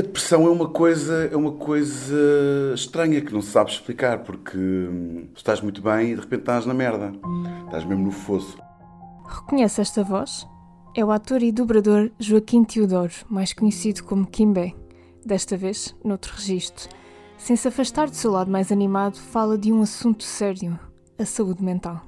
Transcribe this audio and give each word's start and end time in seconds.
A 0.00 0.02
depressão 0.02 0.46
é 0.46 0.50
uma 0.50 0.66
coisa, 0.66 1.28
é 1.30 1.36
uma 1.36 1.52
coisa 1.52 2.72
estranha 2.74 3.20
que 3.20 3.34
não 3.34 3.42
se 3.42 3.50
sabe 3.50 3.70
explicar, 3.70 4.20
porque 4.20 4.56
hum, 4.56 5.28
estás 5.36 5.60
muito 5.60 5.82
bem 5.82 6.12
e 6.12 6.14
de 6.14 6.22
repente 6.22 6.40
estás 6.40 6.64
na 6.64 6.72
merda. 6.72 7.12
Estás 7.66 7.84
mesmo 7.84 8.04
no 8.04 8.10
fosso. 8.10 8.56
Reconhece 9.28 9.82
esta 9.82 10.02
voz? 10.02 10.48
É 10.96 11.04
o 11.04 11.10
ator 11.10 11.42
e 11.42 11.52
dobrador 11.52 12.10
Joaquim 12.18 12.64
Teodoro, 12.64 13.12
mais 13.28 13.52
conhecido 13.52 14.02
como 14.04 14.26
Kimbé. 14.26 14.72
Desta 15.22 15.54
vez, 15.54 15.94
noutro 16.02 16.32
registro. 16.34 16.88
Sem 17.36 17.54
se 17.54 17.68
afastar 17.68 18.08
do 18.08 18.16
seu 18.16 18.30
lado 18.30 18.50
mais 18.50 18.72
animado, 18.72 19.18
fala 19.18 19.58
de 19.58 19.70
um 19.70 19.82
assunto 19.82 20.24
sério: 20.24 20.80
a 21.18 21.26
saúde 21.26 21.62
mental. 21.62 22.00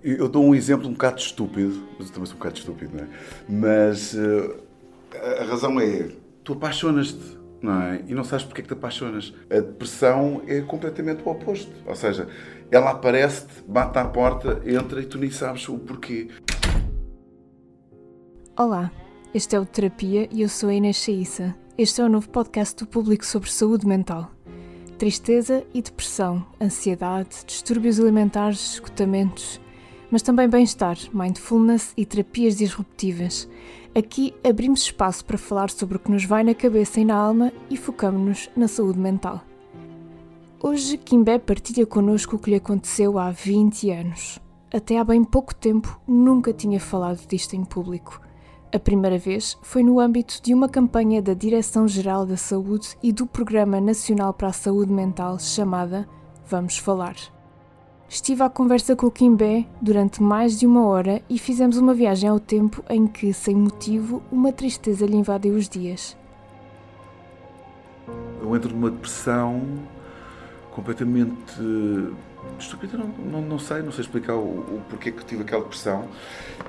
Eu 0.00 0.28
dou 0.28 0.44
um 0.44 0.54
exemplo 0.54 0.86
um 0.86 0.92
bocado 0.92 1.18
estúpido, 1.18 1.82
mas 1.98 2.06
eu 2.06 2.14
também 2.14 2.26
sou 2.26 2.36
um 2.36 2.38
bocado 2.38 2.56
estúpido, 2.56 2.96
não 2.96 3.02
é? 3.02 3.08
Mas 3.48 4.14
uh, 4.14 4.67
a 5.16 5.44
razão 5.44 5.80
é: 5.80 6.08
tu 6.44 6.52
apaixonas-te, 6.54 7.38
não 7.62 7.82
é? 7.82 8.02
E 8.06 8.14
não 8.14 8.24
sabes 8.24 8.44
porque 8.44 8.60
é 8.60 8.62
que 8.62 8.68
te 8.68 8.74
apaixonas. 8.74 9.34
A 9.50 9.54
depressão 9.54 10.42
é 10.46 10.60
completamente 10.60 11.22
o 11.24 11.30
oposto. 11.30 11.70
Ou 11.86 11.94
seja, 11.94 12.28
ela 12.70 12.90
aparece-te, 12.90 13.62
bate 13.66 13.98
à 13.98 14.04
porta, 14.04 14.60
entra 14.64 15.00
e 15.00 15.06
tu 15.06 15.18
nem 15.18 15.30
sabes 15.30 15.68
o 15.68 15.78
porquê. 15.78 16.28
Olá, 18.56 18.90
este 19.34 19.54
é 19.54 19.60
o 19.60 19.64
Terapia 19.64 20.28
e 20.32 20.42
eu 20.42 20.48
sou 20.48 20.68
a 20.68 20.74
Inês 20.74 20.96
Chaissa. 20.96 21.54
Este 21.76 22.00
é 22.00 22.04
o 22.04 22.08
novo 22.08 22.28
podcast 22.28 22.76
do 22.76 22.88
público 22.88 23.24
sobre 23.24 23.50
saúde 23.50 23.86
mental. 23.86 24.30
Tristeza 24.98 25.64
e 25.72 25.80
depressão, 25.80 26.44
ansiedade, 26.60 27.44
distúrbios 27.46 28.00
alimentares, 28.00 28.74
esgotamentos 28.74 29.60
mas 30.10 30.22
também 30.22 30.48
bem-estar, 30.48 30.96
mindfulness 31.12 31.92
e 31.96 32.04
terapias 32.04 32.56
disruptivas. 32.56 33.48
Aqui 33.94 34.34
abrimos 34.44 34.82
espaço 34.82 35.24
para 35.24 35.38
falar 35.38 35.70
sobre 35.70 35.96
o 35.96 36.00
que 36.00 36.10
nos 36.10 36.24
vai 36.24 36.44
na 36.44 36.54
cabeça 36.54 37.00
e 37.00 37.04
na 37.04 37.14
alma 37.14 37.52
e 37.70 37.76
focamos-nos 37.76 38.50
na 38.56 38.68
saúde 38.68 38.98
mental. 38.98 39.42
Hoje, 40.60 40.96
Kimbé 40.96 41.38
partilha 41.38 41.86
connosco 41.86 42.36
o 42.36 42.38
que 42.38 42.50
lhe 42.50 42.56
aconteceu 42.56 43.18
há 43.18 43.30
20 43.30 43.90
anos. 43.90 44.40
Até 44.72 44.98
há 44.98 45.04
bem 45.04 45.24
pouco 45.24 45.54
tempo 45.54 46.00
nunca 46.06 46.52
tinha 46.52 46.80
falado 46.80 47.26
disto 47.26 47.54
em 47.54 47.64
público. 47.64 48.20
A 48.74 48.78
primeira 48.78 49.18
vez 49.18 49.56
foi 49.62 49.82
no 49.82 49.98
âmbito 49.98 50.42
de 50.42 50.52
uma 50.52 50.68
campanha 50.68 51.22
da 51.22 51.32
Direção-Geral 51.32 52.26
da 52.26 52.36
Saúde 52.36 52.98
e 53.02 53.12
do 53.12 53.26
Programa 53.26 53.80
Nacional 53.80 54.34
para 54.34 54.48
a 54.48 54.52
Saúde 54.52 54.92
Mental 54.92 55.38
chamada 55.38 56.06
Vamos 56.46 56.76
Falar. 56.76 57.37
Estive 58.10 58.42
à 58.42 58.48
conversa 58.48 58.96
com 58.96 59.06
o 59.06 59.10
Kimbé 59.10 59.66
durante 59.82 60.22
mais 60.22 60.58
de 60.58 60.66
uma 60.66 60.86
hora 60.86 61.20
e 61.28 61.38
fizemos 61.38 61.76
uma 61.76 61.92
viagem 61.92 62.30
ao 62.30 62.40
tempo 62.40 62.82
em 62.88 63.06
que, 63.06 63.34
sem 63.34 63.54
motivo, 63.54 64.22
uma 64.32 64.50
tristeza 64.50 65.04
lhe 65.04 65.14
invadiu 65.14 65.54
os 65.54 65.68
dias. 65.68 66.16
Eu 68.40 68.56
entro 68.56 68.70
numa 68.70 68.90
depressão 68.90 69.62
completamente 70.70 71.60
estúpida, 72.58 72.96
não, 72.96 73.08
não, 73.08 73.42
não, 73.42 73.58
sei, 73.58 73.82
não 73.82 73.92
sei 73.92 74.04
explicar 74.04 74.36
o, 74.36 74.60
o, 74.60 74.82
porquê 74.88 75.12
que 75.12 75.22
tive 75.26 75.42
aquela 75.42 75.62
depressão. 75.62 76.08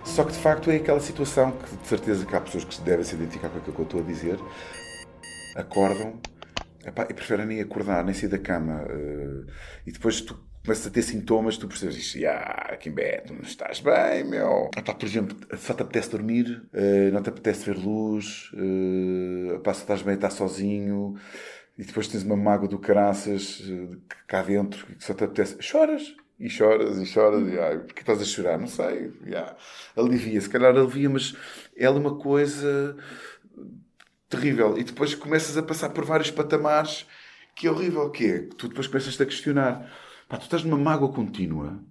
Só 0.04 0.26
que 0.26 0.34
de 0.34 0.40
facto 0.40 0.70
é 0.70 0.76
aquela 0.76 1.00
situação 1.00 1.54
que 1.54 1.78
de 1.78 1.88
certeza 1.88 2.26
que 2.26 2.36
há 2.36 2.42
pessoas 2.42 2.66
que 2.66 2.82
devem 2.82 3.06
se 3.06 3.16
identificar 3.16 3.48
com 3.48 3.60
aquilo 3.60 3.76
que 3.76 3.82
eu 3.82 3.86
estou 3.86 4.02
a 4.02 4.04
dizer. 4.04 4.38
Acordam 5.56 6.20
epá, 6.86 7.08
e 7.10 7.14
preferem 7.14 7.46
nem 7.46 7.62
acordar, 7.62 8.04
nem 8.04 8.14
sair 8.14 8.28
da 8.28 8.40
cama. 8.40 8.84
Uh, 8.84 9.46
e 9.88 9.92
depois 9.94 10.20
tu 10.20 10.49
começas 10.64 10.88
a 10.88 10.90
ter 10.90 11.02
sintomas, 11.02 11.58
tu 11.58 11.68
percebes 11.68 11.98
isto, 11.98 12.20
ah, 12.28 12.76
Kimbé, 12.80 13.22
tu 13.22 13.34
não 13.34 13.42
estás 13.42 13.80
bem, 13.80 14.24
meu. 14.24 14.70
Ah, 14.76 14.94
por 14.94 15.06
exemplo, 15.06 15.38
só 15.58 15.74
te 15.74 15.82
apetece 15.82 16.12
dormir, 16.12 16.64
uh, 16.74 17.12
não 17.14 17.22
te 17.22 17.30
apetece 17.30 17.66
ver 17.66 17.78
luz, 17.78 18.52
uh, 18.54 19.60
pá, 19.60 19.74
se 19.74 19.82
estás 19.82 20.02
bem, 20.02 20.16
estás 20.16 20.34
sozinho, 20.34 21.16
e 21.78 21.84
depois 21.84 22.08
tens 22.08 22.24
uma 22.24 22.36
mágoa 22.36 22.68
do 22.68 22.78
caraças 22.78 23.62
uh, 23.62 24.02
cá 24.28 24.42
dentro, 24.42 24.86
que 24.86 25.04
só 25.04 25.14
te 25.14 25.24
apetece, 25.24 25.58
choras. 25.62 26.16
E 26.40 26.50
choras 26.50 26.98
e 26.98 27.06
choras, 27.06 27.52
e 27.52 27.60
ai, 27.60 27.80
porque 27.80 28.00
estás 28.00 28.22
a 28.22 28.24
chorar? 28.24 28.58
Não 28.58 28.68
sei, 28.68 29.12
yeah. 29.26 29.58
alivia, 29.94 30.40
se 30.40 30.50
calhar 30.50 30.74
alivia, 30.74 31.10
mas 31.10 31.36
ela 31.76 31.98
é 31.98 32.00
uma 32.00 32.18
coisa 32.18 32.96
terrível. 34.30 34.78
E 34.78 34.86
depois 34.86 35.14
começas 35.16 35.58
a 35.58 35.64
passar 35.64 35.90
por 35.90 36.06
vários 36.06 36.32
patamares 36.32 37.06
que 37.54 37.68
é 37.68 37.72
horrível, 37.72 38.10
que 38.10 38.26
é 38.26 38.40
que 38.40 38.56
tu 38.56 38.70
depois 38.70 38.88
começas-te 38.88 39.22
a 39.22 39.26
questionar 39.26 39.92
Pá, 40.30 40.38
tu 40.38 40.44
estás 40.44 40.64
numa 40.64 40.78
mágoa 40.78 41.12
contínua. 41.12 41.84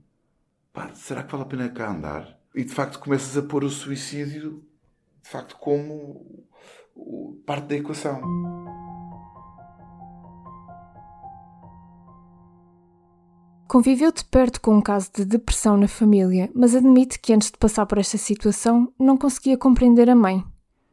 Pá, 0.72 0.94
será 0.94 1.25
que 1.25 1.32
vale 1.32 1.43
a 1.43 1.47
pena 1.47 1.69
cá 1.69 1.91
andar? 1.91 2.38
E 2.54 2.62
de 2.62 2.72
facto 2.72 3.00
começas 3.00 3.37
a 3.37 3.43
pôr 3.43 3.65
o 3.65 3.69
suicídio 3.69 4.62
de 5.21 5.28
facto 5.28 5.56
como 5.56 6.47
parte 7.44 7.66
da 7.66 7.75
equação. 7.75 8.22
Conviveu 13.66 14.12
de 14.12 14.25
perto 14.25 14.60
com 14.60 14.77
um 14.77 14.81
caso 14.81 15.10
de 15.12 15.25
depressão 15.25 15.77
na 15.77 15.88
família, 15.88 16.48
mas 16.54 16.77
admite 16.77 17.19
que 17.19 17.32
antes 17.32 17.50
de 17.50 17.59
passar 17.59 17.87
por 17.87 17.98
esta 17.98 18.16
situação 18.16 18.93
não 18.97 19.16
conseguia 19.16 19.59
compreender 19.59 20.09
a 20.09 20.15
mãe. 20.15 20.44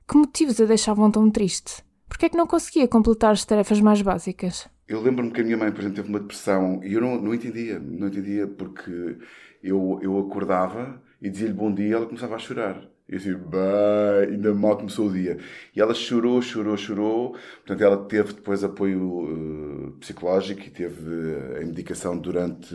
Que 0.07 0.17
motivos 0.17 0.59
a 0.59 0.65
deixavam 0.65 1.11
tão 1.11 1.29
triste? 1.29 1.85
Por 2.15 2.19
que 2.19 2.25
é 2.27 2.29
que 2.29 2.37
não 2.37 2.47
conseguia 2.47 2.87
completar 2.87 3.33
as 3.33 3.43
tarefas 3.43 3.81
mais 3.81 4.01
básicas? 4.01 4.69
Eu 4.87 5.01
lembro-me 5.01 5.31
que 5.31 5.41
a 5.41 5.43
minha 5.43 5.57
mãe, 5.57 5.69
por 5.69 5.81
exemplo, 5.81 5.97
teve 5.97 6.07
uma 6.07 6.19
depressão 6.21 6.79
e 6.81 6.93
eu 6.93 7.01
não, 7.01 7.21
não 7.21 7.35
entendia, 7.35 7.77
não 7.77 8.07
entendia 8.07 8.47
porque 8.47 9.17
eu, 9.61 9.99
eu 10.01 10.17
acordava 10.19 11.03
e 11.21 11.29
dizia-lhe 11.29 11.53
bom 11.53 11.73
dia 11.73 11.87
e 11.89 11.91
ela 11.91 12.05
começava 12.05 12.35
a 12.35 12.39
chorar. 12.39 12.81
Eu 13.09 13.17
disse, 13.17 13.35
bem, 13.35 14.31
ainda 14.31 14.53
mal 14.53 14.77
começou 14.77 15.07
o 15.07 15.11
dia. 15.11 15.37
E 15.75 15.81
ela 15.81 15.93
chorou, 15.93 16.41
chorou, 16.41 16.77
chorou. 16.77 17.31
Portanto, 17.65 17.81
ela 17.83 17.97
teve 18.05 18.31
depois 18.31 18.63
apoio 18.63 19.89
uh, 19.89 19.91
psicológico 19.99 20.61
e 20.61 20.69
teve 20.69 21.09
uh, 21.09 21.57
a 21.57 21.65
medicação 21.65 22.17
durante 22.17 22.73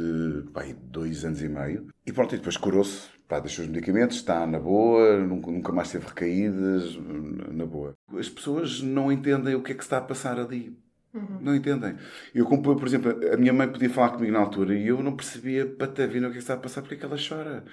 bem, 0.53 0.77
dois 0.83 1.25
anos 1.25 1.43
e 1.43 1.49
meio. 1.49 1.87
E 2.07 2.13
pronto, 2.13 2.35
e 2.35 2.37
depois 2.39 2.59
curou-se, 2.59 3.09
deixou 3.39 3.65
os 3.65 3.71
medicamentos, 3.71 4.17
está 4.17 4.47
na 4.47 4.59
boa, 4.59 5.19
nunca, 5.19 5.71
mais 5.71 5.93
teve 5.93 6.07
recaídas, 6.07 6.99
na 7.53 7.65
boa. 7.65 7.95
As 8.19 8.29
pessoas 8.29 8.81
não 8.81 9.13
entendem 9.13 9.55
o 9.55 9.63
que 9.63 9.73
é 9.73 9.75
que 9.75 9.83
está 9.83 9.99
a 9.99 10.03
passar 10.03 10.41
ali. 10.41 10.77
Uhum. 11.13 11.39
Não 11.41 11.55
entendem. 11.55 11.97
Eu, 12.35 12.45
como, 12.47 12.63
por 12.63 12.87
exemplo, 12.87 13.15
a 13.33 13.37
minha 13.37 13.53
mãe 13.53 13.69
podia 13.69 13.91
falar 13.91 14.11
comigo 14.11 14.33
na 14.33 14.39
altura 14.39 14.75
e 14.75 14.89
eu 14.89 15.03
não 15.03 15.15
percebia 15.15 15.67
patavina 15.67 16.29
o 16.29 16.31
que 16.31 16.37
é 16.37 16.41
está 16.41 16.55
a 16.55 16.57
passar, 16.57 16.83
porque 16.83 16.95
é 16.95 16.99
que 16.99 17.05
ela 17.05 17.17
chora. 17.17 17.65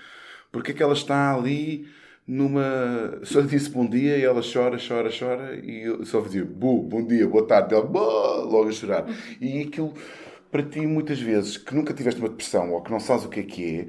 Porque 0.51 0.71
é 0.71 0.73
que 0.73 0.83
ela 0.83 0.93
está 0.93 1.33
ali 1.33 1.87
numa. 2.25 3.19
Só 3.23 3.39
lhe 3.39 3.47
disse 3.47 3.69
bom 3.69 3.87
dia 3.87 4.17
e 4.17 4.23
ela 4.23 4.41
chora, 4.41 4.77
chora, 4.79 5.09
chora 5.17 5.55
e 5.55 5.87
eu 5.87 6.05
só 6.05 6.19
dizia 6.21 6.45
bu, 6.45 6.83
bom 6.83 7.05
dia, 7.05 7.27
boa 7.27 7.45
tarde. 7.45 7.73
Ela 7.73 7.83
logo 7.85 8.67
a 8.67 8.71
chorar. 8.71 9.07
Uhum. 9.07 9.15
E 9.39 9.61
aquilo, 9.61 9.93
para 10.51 10.63
ti, 10.63 10.81
muitas 10.87 11.19
vezes, 11.19 11.57
que 11.57 11.75
nunca 11.75 11.93
tiveste 11.93 12.19
uma 12.19 12.29
depressão 12.29 12.73
ou 12.73 12.81
que 12.81 12.91
não 12.91 12.99
sabes 12.99 13.25
o 13.25 13.29
que 13.29 13.39
é 13.39 13.43
que 13.43 13.79
é, 13.79 13.87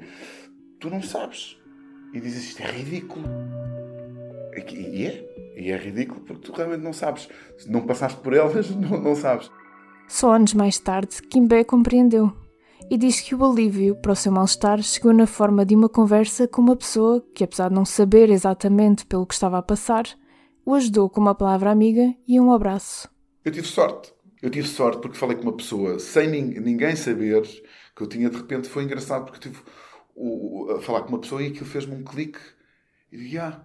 tu 0.79 0.89
não 0.89 1.01
sabes. 1.01 1.58
E 2.13 2.19
dizes 2.19 2.49
isto 2.49 2.61
é 2.61 2.71
ridículo. 2.71 3.25
E 4.71 5.05
é. 5.05 5.53
E 5.55 5.71
é 5.71 5.77
ridículo 5.77 6.21
porque 6.21 6.41
tu 6.41 6.53
realmente 6.53 6.81
não 6.81 6.93
sabes. 6.93 7.27
Se 7.57 7.69
não 7.69 7.85
passaste 7.85 8.19
por 8.21 8.33
elas, 8.33 8.69
não, 8.75 8.99
não 8.99 9.15
sabes. 9.15 9.51
Só 10.07 10.33
anos 10.33 10.53
mais 10.53 10.79
tarde, 10.79 11.21
Kimbé 11.23 11.63
compreendeu 11.63 12.33
e 12.89 12.97
diz 12.97 13.21
que 13.21 13.35
o 13.35 13.45
alívio 13.45 13.95
para 13.95 14.13
o 14.13 14.15
seu 14.15 14.31
mal-estar 14.31 14.81
chegou 14.81 15.13
na 15.13 15.27
forma 15.27 15.63
de 15.63 15.75
uma 15.75 15.87
conversa 15.87 16.47
com 16.47 16.61
uma 16.61 16.75
pessoa 16.75 17.23
que, 17.35 17.43
apesar 17.43 17.69
de 17.69 17.75
não 17.75 17.85
saber 17.85 18.31
exatamente 18.31 19.05
pelo 19.05 19.27
que 19.27 19.33
estava 19.35 19.59
a 19.59 19.61
passar, 19.61 20.05
o 20.65 20.73
ajudou 20.73 21.09
com 21.09 21.21
uma 21.21 21.35
palavra 21.35 21.69
amiga 21.69 22.13
e 22.27 22.39
um 22.39 22.51
abraço. 22.51 23.07
Eu 23.45 23.51
tive 23.51 23.67
sorte. 23.67 24.11
Eu 24.41 24.49
tive 24.49 24.67
sorte 24.67 25.01
porque 25.01 25.17
falei 25.17 25.35
com 25.35 25.43
uma 25.43 25.55
pessoa 25.55 25.99
sem 25.99 26.27
ninguém 26.27 26.95
saber 26.95 27.43
que 27.95 28.01
eu 28.01 28.07
tinha 28.07 28.29
de 28.29 28.37
repente. 28.37 28.67
Foi 28.67 28.83
engraçado 28.83 29.25
porque 29.25 29.49
tive 29.49 29.59
o, 30.15 30.71
a 30.71 30.81
falar 30.81 31.01
com 31.01 31.09
uma 31.09 31.19
pessoa 31.19 31.41
e 31.41 31.47
aquilo 31.47 31.65
fez-me 31.65 31.95
um 31.95 32.03
clique. 32.03 32.39
E 33.11 33.17
disse, 33.17 33.37
ah, 33.37 33.63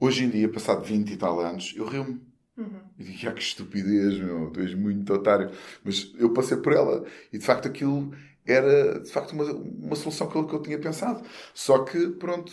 Hoje 0.00 0.24
em 0.24 0.30
dia, 0.30 0.48
passado 0.48 0.84
20 0.84 1.10
e 1.10 1.16
tal 1.16 1.40
anos, 1.40 1.74
eu 1.76 1.84
rio-me. 1.84 2.20
Uhum. 2.56 2.80
E 2.98 3.04
digo, 3.04 3.28
ah, 3.28 3.32
que 3.32 3.42
estupidez, 3.42 4.18
meu, 4.18 4.50
tu 4.50 4.60
és 4.60 4.74
muito 4.74 5.12
otário. 5.12 5.50
Mas 5.82 6.12
eu 6.16 6.32
passei 6.32 6.56
por 6.56 6.72
ela 6.72 7.04
e 7.32 7.38
de 7.38 7.44
facto 7.44 7.66
aquilo 7.66 8.12
era 8.46 9.00
de 9.00 9.10
facto 9.10 9.32
uma, 9.32 9.44
uma 9.44 9.96
solução 9.96 10.28
que 10.28 10.36
eu, 10.36 10.46
que 10.46 10.54
eu 10.54 10.62
tinha 10.62 10.78
pensado. 10.78 11.24
Só 11.52 11.80
que, 11.80 12.10
pronto, 12.10 12.52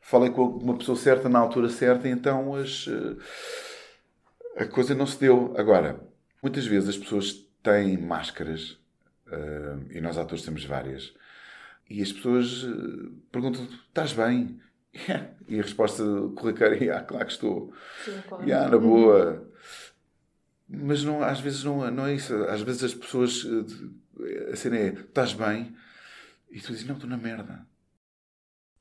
falei 0.00 0.30
com 0.30 0.44
uma 0.44 0.78
pessoa 0.78 0.96
certa 0.96 1.28
na 1.28 1.40
altura 1.40 1.68
certa 1.68 2.08
e 2.08 2.12
então 2.12 2.54
as, 2.54 2.86
eh, 2.88 4.62
a 4.62 4.66
coisa 4.66 4.94
não 4.94 5.06
se 5.06 5.18
deu. 5.18 5.52
Agora, 5.56 6.00
muitas 6.40 6.64
vezes 6.64 6.90
as 6.90 6.96
pessoas 6.96 7.44
têm 7.62 7.98
máscaras 7.98 8.78
uh, 9.26 9.84
e 9.90 10.00
nós 10.00 10.16
atores 10.16 10.44
temos 10.44 10.64
várias. 10.64 11.12
E 11.88 12.02
as 12.02 12.12
pessoas 12.12 12.64
uh, 12.64 13.12
perguntam: 13.30 13.66
estás 13.88 14.12
bem? 14.12 14.60
E 15.46 15.58
a 15.58 15.62
resposta 15.62 16.02
corriqueira 16.34 16.82
é: 16.82 16.90
ah, 16.90 17.02
claro 17.02 17.26
que 17.26 17.32
estou. 17.32 17.72
Sim, 18.04 18.22
claro. 18.26 18.44
Yeah, 18.44 18.70
na 18.70 18.78
boa. 18.78 19.46
Mas 20.66 21.04
não, 21.04 21.22
às 21.22 21.38
vezes 21.40 21.62
não, 21.64 21.90
não 21.90 22.06
é 22.06 22.14
isso. 22.14 22.34
Às 22.44 22.62
vezes 22.62 22.84
as 22.84 22.94
pessoas. 22.94 23.44
Eh, 24.20 24.50
a 24.52 24.56
cena 24.56 24.76
é: 24.76 24.88
estás 24.88 25.34
bem? 25.34 25.76
E 26.50 26.60
tu 26.60 26.72
dizes: 26.72 26.86
não, 26.86 26.94
estou 26.94 27.10
na 27.10 27.18
merda. 27.18 27.66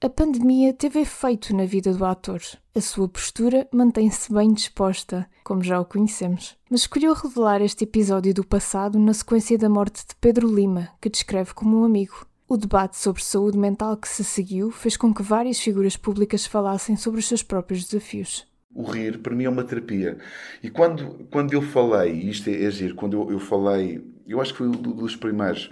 A 0.04 0.10
pandemia 0.10 0.74
teve 0.74 1.00
efeito 1.00 1.56
na 1.56 1.66
vida 1.66 1.94
do 1.94 2.04
ator. 2.04 2.42
A 2.76 2.82
sua 2.82 3.08
postura 3.08 3.68
mantém-se 3.72 4.34
bem 4.34 4.52
disposta, 4.52 5.30
como 5.46 5.64
já 5.64 5.80
o 5.80 5.86
conhecemos. 5.86 6.58
Mas 6.70 6.82
escolheu 6.82 7.14
revelar 7.14 7.62
este 7.62 7.86
episódio 7.86 8.34
do 8.34 8.46
passado 8.46 9.00
na 9.00 9.14
sequência 9.14 9.58
da 9.58 9.70
morte 9.70 10.06
de 10.06 10.14
Pedro 10.20 10.54
Lima, 10.54 10.90
que 11.02 11.10
descreve 11.10 11.54
como 11.54 11.80
um 11.80 11.86
amigo. 11.86 12.28
O 12.54 12.58
debate 12.58 12.98
sobre 12.98 13.24
saúde 13.24 13.58
mental 13.58 13.98
que 13.98 14.08
se 14.08 14.24
seguiu 14.24 14.70
fez 14.70 14.96
com 14.96 15.12
que 15.12 15.24
várias 15.24 15.60
figuras 15.60 15.98
públicas 15.98 16.46
falassem 16.46 16.96
sobre 16.96 17.20
os 17.20 17.28
seus 17.28 17.42
próprios 17.42 17.84
desafios. 17.84 18.46
O 18.76 18.84
rir, 18.84 19.18
para 19.24 19.34
mim, 19.34 19.46
é 19.46 19.50
uma 19.50 19.64
terapia. 19.64 20.20
E 20.62 20.70
quando, 20.70 21.28
quando 21.32 21.52
eu 21.52 21.64
falei, 21.64 22.12
isto 22.12 22.52
é, 22.52 22.64
é 22.64 22.94
quando 22.96 23.14
eu, 23.14 23.32
eu 23.32 23.40
falei, 23.40 24.06
eu 24.28 24.40
acho 24.40 24.52
que 24.52 24.60
fui 24.60 24.68
um 24.68 24.72
dos 24.72 25.16
primeiros 25.16 25.72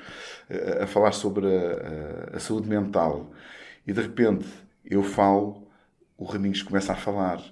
a, 0.50 0.54
eh, 0.56 0.84
a 0.84 0.88
falar 0.88 1.12
sobre 1.12 1.46
a, 1.46 2.32
a, 2.34 2.38
a 2.38 2.40
saúde 2.40 2.68
mental, 2.68 3.32
e 3.86 3.94
de 3.94 4.02
repente 4.02 4.48
eu 4.84 5.04
falo, 5.04 5.68
o 6.18 6.26
Raminhos 6.26 6.64
começa 6.64 6.94
a 6.94 6.96
falar, 6.96 7.44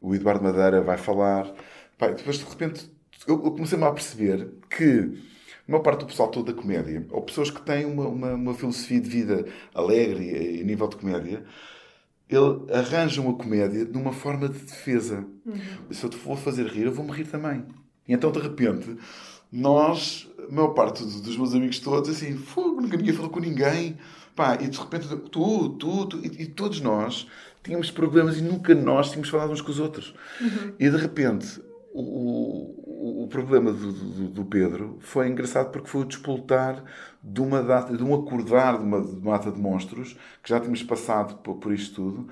o 0.00 0.14
Eduardo 0.14 0.42
Madeira 0.42 0.80
vai 0.80 0.96
falar. 0.96 1.52
Pai, 1.98 2.14
depois 2.14 2.38
de 2.38 2.44
repente 2.46 2.90
eu, 3.26 3.38
comecei-me 3.38 3.84
a 3.84 3.92
perceber 3.92 4.48
que 4.70 5.12
maior 5.70 5.82
parte 5.82 6.00
do 6.00 6.06
pessoal 6.06 6.28
todo 6.30 6.52
da 6.52 6.60
comédia, 6.60 7.06
ou 7.10 7.22
pessoas 7.22 7.50
que 7.50 7.60
têm 7.60 7.84
uma, 7.84 8.08
uma, 8.08 8.34
uma 8.34 8.54
filosofia 8.54 9.00
de 9.00 9.08
vida 9.08 9.46
alegre 9.74 10.60
a 10.60 10.64
nível 10.64 10.88
de 10.88 10.96
comédia, 10.96 11.44
ele 12.28 12.72
arranja 12.72 13.20
uma 13.20 13.34
comédia 13.34 13.84
de 13.84 13.96
uma 13.96 14.12
forma 14.12 14.48
de 14.48 14.58
defesa. 14.58 15.26
Uhum. 15.46 15.58
Se 15.90 16.04
eu 16.04 16.10
te 16.10 16.16
for 16.16 16.36
fazer 16.36 16.66
rir, 16.66 16.84
eu 16.84 16.92
vou-me 16.92 17.12
rir 17.12 17.26
também. 17.26 17.64
E 18.06 18.12
então, 18.12 18.30
de 18.30 18.38
repente, 18.38 18.96
nós, 19.50 20.28
a 20.46 20.52
maior 20.52 20.68
parte 20.68 21.02
dos 21.02 21.36
meus 21.36 21.54
amigos 21.54 21.78
todos, 21.80 22.10
assim, 22.10 22.36
fogo, 22.36 22.80
nunca 22.80 22.96
ninguém 22.96 23.14
falou 23.14 23.30
com 23.30 23.40
ninguém. 23.40 23.96
Pá, 24.36 24.56
e 24.60 24.68
de 24.68 24.78
repente, 24.78 25.08
tu, 25.30 25.70
tu, 25.70 26.06
tu 26.06 26.18
e, 26.18 26.42
e, 26.42 26.46
todos 26.46 26.80
nós 26.80 27.26
tínhamos 27.62 27.90
problemas 27.90 28.38
e 28.38 28.42
nunca 28.42 28.74
nós 28.74 29.08
tínhamos 29.08 29.28
falado 29.28 29.50
uns 29.50 29.60
com 29.60 29.70
os 29.70 29.80
outros. 29.80 30.14
Uhum. 30.40 30.74
E 30.78 30.88
de 30.88 30.96
repente, 30.96 31.60
o, 31.92 32.77
o, 33.28 33.30
problema 33.30 33.72
do, 33.72 33.92
do, 33.92 34.28
do, 34.28 34.44
Pedro 34.44 34.96
foi 35.00 35.28
engraçado 35.28 35.70
porque 35.70 35.88
foi 35.88 36.00
o 36.00 36.04
despoltar 36.04 36.82
de 37.22 37.40
uma 37.40 37.62
data, 37.62 37.96
de 37.96 38.02
um 38.02 38.14
acordar 38.14 38.78
de 38.78 38.84
uma, 38.84 39.00
de 39.00 39.16
uma 39.16 39.38
data 39.38 39.52
de 39.52 39.60
monstros, 39.60 40.14
que 40.42 40.48
já 40.48 40.58
tínhamos 40.58 40.82
passado 40.82 41.36
por, 41.42 41.56
por 41.56 41.72
isto 41.72 41.94
tudo, 41.96 42.28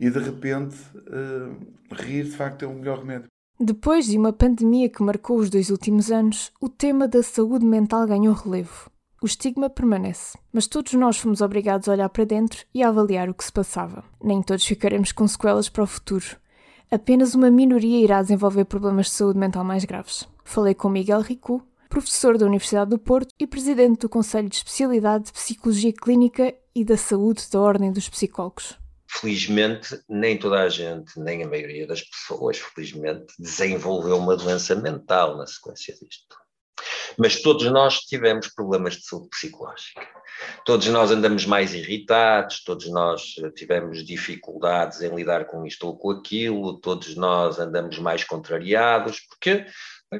e 0.00 0.10
de 0.10 0.18
repente 0.18 0.76
uh, 0.96 1.94
rir 1.94 2.24
de 2.24 2.32
facto 2.32 2.64
é 2.64 2.68
o 2.68 2.74
melhor 2.74 2.98
remédio. 2.98 3.28
Depois 3.60 4.06
de 4.06 4.18
uma 4.18 4.32
pandemia 4.32 4.88
que 4.88 5.02
marcou 5.02 5.38
os 5.38 5.48
dois 5.48 5.70
últimos 5.70 6.10
anos, 6.10 6.50
o 6.60 6.68
tema 6.68 7.06
da 7.06 7.22
saúde 7.22 7.64
mental 7.64 8.06
ganhou 8.06 8.34
relevo. 8.34 8.90
O 9.22 9.26
estigma 9.26 9.70
permanece, 9.70 10.36
mas 10.52 10.66
todos 10.66 10.94
nós 10.94 11.16
fomos 11.16 11.40
obrigados 11.40 11.88
a 11.88 11.92
olhar 11.92 12.08
para 12.08 12.24
dentro 12.24 12.64
e 12.74 12.82
a 12.82 12.88
avaliar 12.88 13.28
o 13.30 13.34
que 13.34 13.44
se 13.44 13.52
passava. 13.52 14.02
Nem 14.20 14.42
todos 14.42 14.66
ficaremos 14.66 15.12
com 15.12 15.28
sequelas 15.28 15.68
para 15.68 15.84
o 15.84 15.86
futuro. 15.86 16.42
Apenas 16.90 17.34
uma 17.34 17.50
minoria 17.50 18.02
irá 18.02 18.20
desenvolver 18.20 18.64
problemas 18.64 19.06
de 19.06 19.12
saúde 19.12 19.38
mental 19.38 19.62
mais 19.62 19.84
graves. 19.84 20.28
Falei 20.44 20.74
com 20.74 20.88
Miguel 20.88 21.20
Ricu, 21.20 21.66
professor 21.88 22.36
da 22.38 22.46
Universidade 22.46 22.90
do 22.90 22.98
Porto 22.98 23.34
e 23.38 23.46
presidente 23.46 24.00
do 24.00 24.08
Conselho 24.08 24.48
de 24.48 24.56
Especialidade 24.56 25.26
de 25.26 25.32
Psicologia 25.32 25.92
Clínica 25.92 26.54
e 26.74 26.84
da 26.84 26.96
Saúde 26.96 27.42
da 27.50 27.60
Ordem 27.60 27.92
dos 27.92 28.08
Psicólogos. 28.08 28.78
Felizmente, 29.06 30.00
nem 30.08 30.38
toda 30.38 30.62
a 30.62 30.68
gente, 30.70 31.18
nem 31.20 31.42
a 31.42 31.48
maioria 31.48 31.86
das 31.86 32.02
pessoas, 32.02 32.58
felizmente, 32.58 33.34
desenvolveu 33.38 34.16
uma 34.16 34.36
doença 34.36 34.74
mental 34.74 35.36
na 35.36 35.46
sequência 35.46 35.94
disto. 35.94 36.34
Mas 37.18 37.42
todos 37.42 37.70
nós 37.70 37.98
tivemos 38.00 38.48
problemas 38.48 38.94
de 38.94 39.04
saúde 39.04 39.28
psicológica. 39.28 40.00
Todos 40.64 40.86
nós 40.88 41.10
andamos 41.10 41.44
mais 41.44 41.74
irritados, 41.74 42.64
todos 42.64 42.90
nós 42.90 43.34
tivemos 43.54 44.04
dificuldades 44.04 45.02
em 45.02 45.14
lidar 45.14 45.44
com 45.44 45.66
isto 45.66 45.86
ou 45.86 45.96
com 45.96 46.10
aquilo, 46.10 46.80
todos 46.80 47.14
nós 47.14 47.58
andamos 47.58 47.98
mais 47.98 48.24
contrariados. 48.24 49.20
Porquê? 49.28 49.66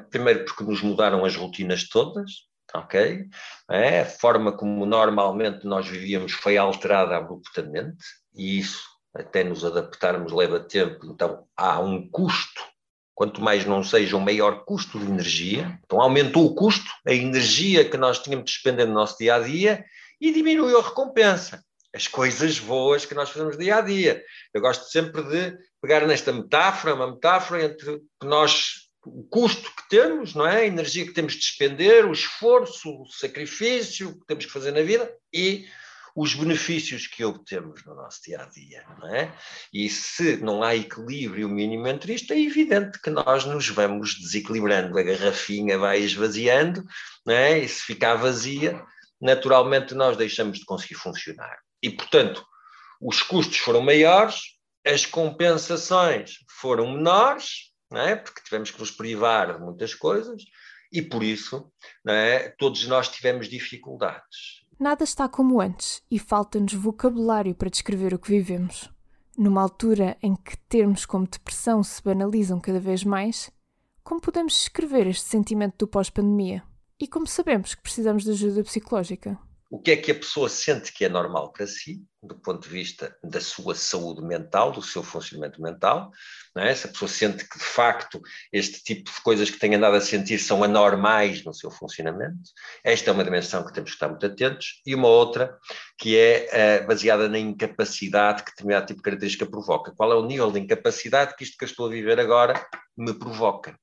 Primeiro, 0.09 0.45
porque 0.45 0.63
nos 0.63 0.81
mudaram 0.81 1.23
as 1.25 1.35
rotinas 1.35 1.87
todas, 1.87 2.31
ok? 2.73 3.25
É, 3.69 4.01
a 4.01 4.05
forma 4.05 4.51
como 4.51 4.85
normalmente 4.85 5.65
nós 5.65 5.87
vivíamos 5.87 6.33
foi 6.33 6.57
alterada 6.57 7.15
abruptamente, 7.15 8.03
e 8.35 8.59
isso, 8.59 8.83
até 9.13 9.43
nos 9.43 9.63
adaptarmos, 9.63 10.31
leva 10.31 10.59
tempo, 10.59 11.05
então 11.05 11.45
há 11.55 11.79
um 11.79 12.09
custo 12.09 12.73
quanto 13.15 13.41
mais 13.41 13.65
não 13.65 13.83
seja 13.83 14.17
um 14.17 14.19
maior 14.19 14.65
custo 14.65 14.99
de 14.99 15.05
energia. 15.05 15.79
Então 15.85 16.01
aumentou 16.01 16.45
o 16.45 16.55
custo, 16.55 16.89
a 17.05 17.13
energia 17.13 17.87
que 17.87 17.97
nós 17.97 18.19
tínhamos 18.19 18.45
de 18.45 18.51
despender 18.53 18.87
no 18.87 18.93
nosso 18.93 19.17
dia 19.17 19.35
a 19.35 19.39
dia 19.39 19.85
e 20.19 20.31
diminuiu 20.31 20.79
a 20.79 20.83
recompensa. 20.83 21.63
As 21.93 22.07
coisas 22.07 22.57
boas 22.57 23.05
que 23.05 23.13
nós 23.13 23.29
fazemos 23.29 23.57
dia 23.57 23.77
a 23.77 23.81
dia. 23.81 24.23
Eu 24.51 24.61
gosto 24.61 24.89
sempre 24.89 25.21
de 25.23 25.55
pegar 25.79 26.07
nesta 26.07 26.33
metáfora, 26.33 26.95
uma 26.95 27.11
metáfora 27.11 27.65
entre 27.65 28.01
nós, 28.23 28.82
o 29.05 29.23
custo 29.23 29.69
que 29.75 29.89
temos, 29.89 30.33
não 30.33 30.45
é? 30.45 30.61
A 30.61 30.65
energia 30.65 31.05
que 31.05 31.13
temos 31.13 31.33
de 31.33 31.39
despender, 31.39 32.05
o 32.05 32.13
esforço, 32.13 32.89
o 33.01 33.05
sacrifício 33.07 34.19
que 34.19 34.25
temos 34.25 34.45
que 34.45 34.51
fazer 34.51 34.71
na 34.71 34.81
vida 34.81 35.13
e 35.33 35.67
os 36.15 36.35
benefícios 36.35 37.07
que 37.07 37.25
obtemos 37.25 37.83
no 37.85 37.95
nosso 37.95 38.21
dia 38.23 38.41
a 38.41 38.45
dia, 38.45 38.85
não 38.99 39.13
é? 39.13 39.33
E 39.73 39.89
se 39.89 40.37
não 40.37 40.61
há 40.61 40.75
equilíbrio 40.75 41.49
mínimo 41.49 41.87
entre 41.87 42.13
isto, 42.13 42.31
é 42.33 42.39
evidente 42.39 43.01
que 43.01 43.09
nós 43.09 43.45
nos 43.45 43.67
vamos 43.69 44.15
desequilibrando, 44.19 44.97
a 44.97 45.03
garrafinha 45.03 45.77
vai 45.77 45.99
esvaziando, 45.99 46.83
não 47.25 47.33
é? 47.33 47.59
E 47.59 47.67
se 47.67 47.81
ficar 47.81 48.15
vazia, 48.15 48.79
naturalmente 49.19 49.95
nós 49.95 50.15
deixamos 50.15 50.59
de 50.59 50.65
conseguir 50.65 50.95
funcionar. 50.95 51.57
E, 51.81 51.89
portanto, 51.89 52.45
os 53.01 53.23
custos 53.23 53.57
foram 53.57 53.81
maiores, 53.81 54.41
as 54.85 55.05
compensações 55.05 56.37
foram 56.47 56.93
menores, 56.93 57.72
é? 57.99 58.15
Porque 58.15 58.41
tivemos 58.43 58.71
que 58.71 58.79
nos 58.79 58.91
privar 58.91 59.55
de 59.55 59.63
muitas 59.63 59.93
coisas, 59.93 60.43
e 60.91 61.01
por 61.01 61.23
isso 61.23 61.71
é? 62.07 62.49
todos 62.57 62.85
nós 62.87 63.09
tivemos 63.09 63.47
dificuldades. 63.47 64.63
Nada 64.79 65.03
está 65.03 65.29
como 65.29 65.61
antes 65.61 66.01
e 66.09 66.19
falta-nos 66.19 66.73
vocabulário 66.73 67.55
para 67.55 67.69
descrever 67.69 68.13
o 68.13 68.19
que 68.19 68.29
vivemos. 68.29 68.89
Numa 69.37 69.61
altura 69.61 70.17
em 70.21 70.35
que 70.35 70.57
termos 70.69 71.05
como 71.05 71.27
depressão 71.27 71.81
se 71.83 72.01
banalizam 72.03 72.59
cada 72.59 72.79
vez 72.79 73.03
mais, 73.03 73.49
como 74.03 74.21
podemos 74.21 74.53
descrever 74.53 75.07
este 75.07 75.25
sentimento 75.25 75.77
do 75.79 75.87
pós-pandemia? 75.87 76.63
E 76.99 77.07
como 77.07 77.25
sabemos 77.25 77.73
que 77.73 77.81
precisamos 77.81 78.23
de 78.23 78.31
ajuda 78.31 78.63
psicológica? 78.63 79.39
O 79.73 79.79
que 79.79 79.89
é 79.89 79.97
que 79.97 80.11
a 80.11 80.15
pessoa 80.15 80.47
sente 80.49 80.93
que 80.93 81.03
é 81.03 81.09
normal 81.09 81.51
para 81.51 81.65
si, 81.65 81.99
do 82.21 82.35
ponto 82.35 82.61
de 82.61 82.69
vista 82.69 83.17
da 83.23 83.41
sua 83.41 83.73
saúde 83.73 84.21
mental, 84.21 84.71
do 84.71 84.83
seu 84.83 85.01
funcionamento 85.01 85.59
mental. 85.59 86.11
É? 86.55 86.75
Se 86.75 86.85
a 86.85 86.91
pessoa 86.91 87.09
sente 87.09 87.49
que, 87.49 87.57
de 87.57 87.65
facto, 87.65 88.21
este 88.51 88.83
tipo 88.83 89.11
de 89.11 89.19
coisas 89.21 89.49
que 89.49 89.57
tem 89.57 89.73
andado 89.73 89.95
a 89.95 89.99
sentir 89.99 90.37
são 90.37 90.63
anormais 90.63 91.43
no 91.43 91.55
seu 91.55 91.71
funcionamento, 91.71 92.51
esta 92.83 93.09
é 93.09 93.13
uma 93.13 93.23
dimensão 93.23 93.65
que 93.65 93.73
temos 93.73 93.89
que 93.89 93.95
estar 93.95 94.09
muito 94.09 94.23
atentos. 94.23 94.79
E 94.85 94.93
uma 94.93 95.07
outra, 95.07 95.57
que 95.97 96.15
é 96.15 96.83
uh, 96.83 96.87
baseada 96.87 97.27
na 97.27 97.39
incapacidade 97.39 98.43
que 98.43 98.51
determinado 98.51 98.85
tipo 98.85 98.99
de 98.99 99.03
característica 99.05 99.47
provoca. 99.47 99.91
Qual 99.97 100.11
é 100.11 100.15
o 100.15 100.27
nível 100.27 100.51
de 100.51 100.59
incapacidade 100.59 101.35
que 101.35 101.43
isto 101.43 101.57
que 101.57 101.63
eu 101.63 101.69
estou 101.69 101.87
a 101.87 101.89
viver 101.89 102.19
agora 102.19 102.63
me 102.95 103.15
provoca? 103.15 103.75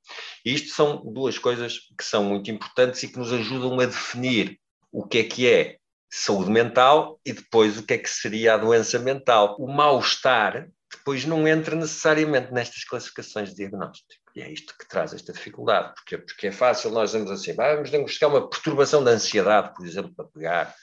E 0.46 0.54
isto 0.54 0.72
são 0.72 1.02
duas 1.12 1.36
coisas 1.36 1.80
que 1.98 2.04
são 2.04 2.22
muito 2.22 2.48
importantes 2.48 3.02
e 3.02 3.08
que 3.08 3.18
nos 3.18 3.32
ajudam 3.32 3.80
a 3.80 3.86
definir 3.86 4.56
o 4.92 5.04
que 5.04 5.18
é 5.18 5.24
que 5.24 5.48
é 5.48 5.79
saúde 6.10 6.50
mental 6.50 7.20
e 7.24 7.32
depois 7.32 7.78
o 7.78 7.84
que 7.84 7.94
é 7.94 7.98
que 7.98 8.10
seria 8.10 8.54
a 8.54 8.58
doença 8.58 8.98
mental. 8.98 9.56
O 9.58 9.66
mal-estar 9.66 10.68
depois 10.90 11.24
não 11.24 11.46
entra 11.46 11.76
necessariamente 11.76 12.52
nestas 12.52 12.84
classificações 12.84 13.50
de 13.50 13.56
diagnóstico. 13.56 14.08
E 14.34 14.42
é 14.42 14.50
isto 14.50 14.76
que 14.76 14.88
traz 14.88 15.12
esta 15.12 15.32
dificuldade. 15.32 15.94
Porque, 15.94 16.18
porque 16.18 16.48
é 16.48 16.52
fácil 16.52 16.90
nós 16.90 17.10
dizermos 17.10 17.30
assim, 17.30 17.54
vamos 17.54 17.90
buscar 17.90 18.28
uma 18.28 18.48
perturbação 18.48 19.02
da 19.02 19.12
ansiedade, 19.12 19.72
por 19.74 19.86
exemplo, 19.86 20.12
para 20.14 20.24
pegar 20.26 20.74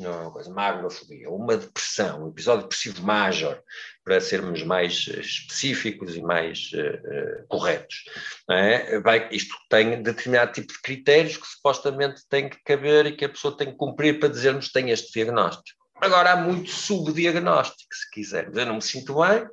não 0.00 0.12
é 0.12 0.16
uma 0.22 0.30
coisa, 0.30 0.50
uma 0.50 0.88
uma 1.28 1.56
depressão, 1.56 2.24
um 2.24 2.28
episódio 2.28 2.62
depressivo 2.62 3.02
major, 3.02 3.62
para 4.04 4.20
sermos 4.20 4.62
mais 4.62 5.06
eh, 5.08 5.20
específicos 5.20 6.16
e 6.16 6.22
mais 6.22 6.70
uh, 6.72 7.46
corretos. 7.48 8.04
É? 8.50 8.98
Vai, 9.00 9.28
isto 9.30 9.54
tem 9.68 10.02
determinado 10.02 10.52
tipo 10.52 10.72
de 10.72 10.80
critérios 10.80 11.36
que 11.36 11.46
supostamente 11.46 12.22
tem 12.28 12.48
que 12.48 12.62
caber 12.64 13.06
e 13.06 13.16
que 13.16 13.24
a 13.24 13.28
pessoa 13.28 13.56
tem 13.56 13.70
que 13.70 13.76
cumprir 13.76 14.18
para 14.18 14.28
dizermos 14.28 14.68
que 14.68 14.72
tem 14.72 14.90
este 14.90 15.12
diagnóstico. 15.12 15.80
Agora, 16.00 16.32
há 16.32 16.36
muito 16.36 16.70
subdiagnóstico, 16.70 17.94
se 17.94 18.10
quisermos. 18.10 18.56
Eu 18.56 18.64
não 18.64 18.76
me 18.76 18.82
sinto 18.82 19.16
bem, 19.20 19.46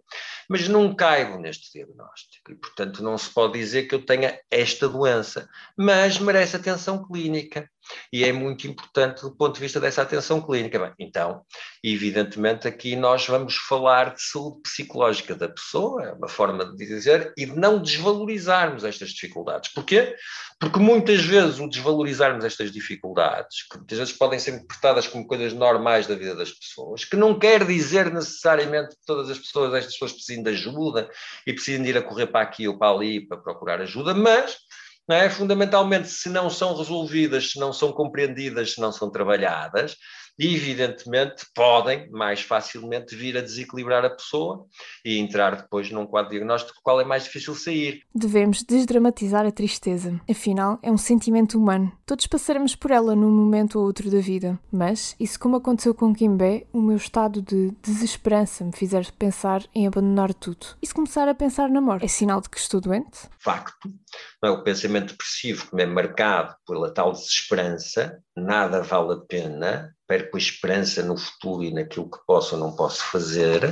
mas 0.50 0.68
não 0.70 0.96
caibo 0.96 1.38
neste 1.38 1.74
diagnóstico 1.74 2.52
e, 2.52 2.56
portanto, 2.56 3.04
não 3.04 3.18
se 3.18 3.30
pode 3.34 3.60
dizer 3.60 3.84
que 3.84 3.94
eu 3.94 4.06
tenha 4.06 4.40
esta 4.50 4.88
doença, 4.88 5.50
mas 5.78 6.18
merece 6.20 6.56
atenção 6.56 7.06
clínica 7.06 7.70
e 8.12 8.24
é 8.24 8.32
muito 8.32 8.68
importante 8.68 9.22
do 9.22 9.36
ponto 9.36 9.56
de 9.56 9.62
vista 9.62 9.80
dessa 9.80 10.02
atenção 10.02 10.42
clínica. 10.42 10.80
Bem, 10.80 10.94
então, 11.00 11.42
evidentemente, 11.84 12.68
aqui 12.68 12.96
nós 12.96 13.26
vamos 13.28 13.56
falar 13.56 14.14
de 14.14 14.22
saúde 14.22 14.62
psicológica 14.64 15.36
da 15.36 15.50
pessoa, 15.50 16.04
é 16.04 16.14
uma 16.14 16.28
forma 16.28 16.66
de 16.66 16.78
dizer, 16.78 17.34
e 17.38 17.46
de 17.46 17.56
não 17.56 17.82
desvalorizarmos 17.82 18.84
estas 18.84 19.10
dificuldades. 19.10 19.72
Porquê? 19.74 20.16
Porque 20.60 20.80
muitas 20.80 21.24
vezes 21.24 21.60
o 21.60 21.70
desvalorizarmos 21.70 22.44
estas 22.44 22.72
dificuldades, 22.72 23.68
que 23.70 23.78
muitas 23.78 23.98
vezes 23.98 24.14
podem 24.14 24.40
ser 24.40 24.56
interpretadas 24.56 25.08
como 25.08 25.28
coisas 25.28 25.54
normais 25.54 26.08
da 26.08 26.16
vida 26.16 26.36
das 26.36 26.52
pessoas, 26.52 27.06
que 27.06 27.16
não 27.16 27.38
quer 27.38 27.66
dizer 27.66 28.12
necessariamente 28.12 28.96
que 28.96 29.06
todas 29.06 29.30
as 29.30 29.38
pessoas, 29.38 29.74
estas 29.74 29.94
pessoas 29.94 30.14
precisem 30.14 30.44
de 30.44 30.50
ajuda 30.50 31.10
e 31.46 31.54
precisem 31.54 31.84
de 31.84 31.90
ir 31.90 31.98
a 31.98 32.02
correr 32.02 32.28
para 32.28 32.42
aqui 32.42 32.68
ou 32.68 32.78
para 32.78 32.92
ali 32.92 33.28
para 33.28 33.38
procurar 33.38 33.82
ajuda, 33.82 34.14
mas 34.14 34.58
é? 35.16 35.30
fundamentalmente, 35.30 36.10
se 36.10 36.30
não 36.30 36.50
são 36.50 36.76
resolvidas, 36.76 37.52
se 37.52 37.60
não 37.60 37.72
são 37.72 37.92
compreendidas, 37.92 38.74
se 38.74 38.82
não 38.82 38.92
são 38.92 39.10
trabalhadas, 39.10 39.96
evidentemente 40.40 41.46
podem 41.54 42.10
mais 42.12 42.42
facilmente 42.42 43.16
vir 43.16 43.38
a 43.38 43.42
desequilibrar 43.42 44.06
a 44.06 44.10
pessoa 44.10 44.66
e 45.04 45.18
entrar 45.18 45.56
depois 45.56 45.92
num 45.92 46.06
quadro 46.06 46.32
diagnóstico 46.32 46.80
qual 46.84 47.02
é 47.02 47.06
mais 47.06 47.24
difícil 47.24 47.56
sair. 47.56 48.02
Devemos 48.14 48.64
desdramatizar 48.64 49.46
a 49.46 49.52
tristeza. 49.52 50.20
Afinal, 50.30 50.80
é 50.82 50.92
um 50.92 50.98
sentimento 50.98 51.58
humano. 51.58 51.92
Todos 52.06 52.28
passaremos 52.28 52.76
por 52.76 52.92
ela 52.92 53.16
num 53.16 53.32
momento 53.32 53.80
ou 53.80 53.86
outro 53.86 54.10
da 54.10 54.20
vida. 54.20 54.60
Mas, 54.72 55.16
isso 55.20 55.40
como 55.40 55.58
aconteceu 55.58 55.94
com 55.94 56.14
Kimbé, 56.14 56.66
o 56.72 56.82
meu 56.82 56.98
estado 56.98 57.42
de 57.42 57.72
desesperança 57.82 58.64
me 58.64 58.72
fizer 58.74 59.12
pensar 59.14 59.64
em 59.74 59.88
abandonar 59.88 60.34
tudo. 60.34 60.68
E 60.82 60.88
se 60.88 60.94
começar 60.94 61.28
a 61.28 61.36
pensar 61.36 61.70
na 61.70 61.82
morte, 61.82 62.06
é 62.06 62.08
sinal 62.08 62.42
de 62.42 62.50
que 62.50 62.58
estou 62.58 62.80
doente? 62.80 63.28
Facto. 63.40 63.90
Não 64.42 64.50
é? 64.50 64.52
O 64.52 64.64
pensamento 64.64 65.12
depressivo, 65.12 65.70
como 65.70 65.82
é 65.82 65.86
marcado 65.86 66.56
pela 66.66 66.94
tal 66.94 67.12
desesperança, 67.12 68.22
nada 68.36 68.82
vale 68.82 69.14
a 69.14 69.18
pena, 69.18 69.96
perco 70.08 70.38
a 70.38 70.40
esperança 70.40 71.04
no 71.04 71.18
futuro 71.18 71.64
e 71.64 71.74
naquilo 71.74 72.10
que 72.10 72.20
posso 72.26 72.56
ou 72.56 72.62
não 72.62 72.76
posso 72.76 73.04
fazer, 73.04 73.72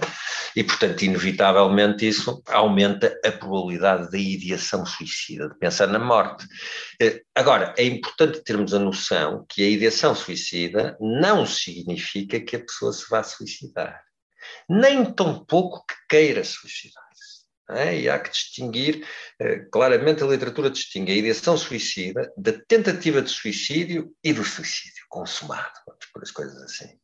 e, 0.55 0.63
portanto, 0.63 1.03
inevitavelmente 1.03 2.07
isso 2.07 2.43
aumenta 2.47 3.17
a 3.23 3.31
probabilidade 3.31 4.11
da 4.11 4.17
ideação 4.17 4.85
suicida, 4.85 5.49
de 5.49 5.57
pensar 5.57 5.87
na 5.87 5.99
morte. 5.99 6.45
Eh, 7.01 7.21
agora, 7.33 7.73
é 7.77 7.85
importante 7.85 8.43
termos 8.43 8.73
a 8.73 8.79
noção 8.79 9.45
que 9.49 9.63
a 9.63 9.69
ideação 9.69 10.13
suicida 10.13 10.97
não 10.99 11.45
significa 11.45 12.39
que 12.39 12.57
a 12.57 12.59
pessoa 12.59 12.91
se 12.91 13.09
vá 13.09 13.23
suicidar, 13.23 14.01
nem 14.69 15.05
tão 15.05 15.43
pouco 15.45 15.85
que 15.85 15.95
queira 16.09 16.43
suicidar. 16.43 17.05
É? 17.67 17.99
E 17.99 18.07
há 18.07 18.19
que 18.19 18.29
distinguir, 18.29 19.03
eh, 19.39 19.65
claramente 19.71 20.23
a 20.23 20.27
literatura 20.27 20.69
distingue 20.69 21.11
a 21.11 21.15
ideação 21.15 21.57
suicida 21.57 22.31
da 22.37 22.53
tentativa 22.53 23.23
de 23.23 23.31
suicídio 23.31 24.13
e 24.23 24.31
do 24.31 24.43
suicídio 24.43 24.94
consumado, 25.15 25.79
vamos 25.87 26.05
por 26.07 26.21
as 26.21 26.31
coisas 26.31 26.61
assim. 26.61 26.99